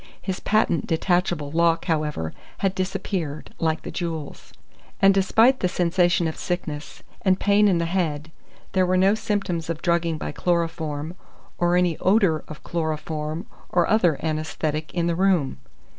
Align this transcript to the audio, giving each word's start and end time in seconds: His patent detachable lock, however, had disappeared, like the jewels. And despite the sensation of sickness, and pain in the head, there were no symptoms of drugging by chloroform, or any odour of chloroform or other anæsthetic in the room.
His 0.19 0.39
patent 0.39 0.87
detachable 0.87 1.51
lock, 1.51 1.85
however, 1.85 2.33
had 2.57 2.73
disappeared, 2.73 3.53
like 3.59 3.83
the 3.83 3.91
jewels. 3.91 4.51
And 4.99 5.13
despite 5.13 5.59
the 5.59 5.67
sensation 5.67 6.27
of 6.27 6.35
sickness, 6.37 7.03
and 7.21 7.39
pain 7.39 7.67
in 7.67 7.77
the 7.77 7.85
head, 7.85 8.31
there 8.71 8.87
were 8.87 8.97
no 8.97 9.13
symptoms 9.13 9.69
of 9.69 9.83
drugging 9.83 10.17
by 10.17 10.31
chloroform, 10.31 11.13
or 11.59 11.75
any 11.75 11.99
odour 11.99 12.43
of 12.47 12.63
chloroform 12.63 13.45
or 13.69 13.87
other 13.87 14.17
anæsthetic 14.23 14.89
in 14.91 15.05
the 15.05 15.13
room. 15.15 15.59